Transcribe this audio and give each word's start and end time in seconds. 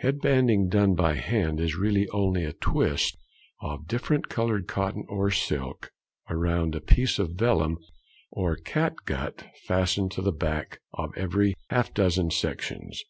Head 0.00 0.20
banding 0.20 0.68
done 0.68 0.94
by 0.94 1.14
hand 1.14 1.58
is 1.58 1.74
really 1.74 2.06
only 2.10 2.44
a 2.44 2.52
twist 2.52 3.16
of 3.62 3.86
different 3.86 4.28
coloured 4.28 4.68
cotton 4.68 5.06
or 5.08 5.30
silk 5.30 5.90
round 6.28 6.74
a 6.74 6.82
piece 6.82 7.18
of 7.18 7.32
vellum 7.32 7.78
or 8.30 8.56
cat 8.56 8.92
gut 9.06 9.46
fastened 9.66 10.10
to 10.10 10.20
the 10.20 10.32
back 10.32 10.80
every 11.16 11.54
half 11.70 11.94
dozen 11.94 12.30
sections. 12.30 13.02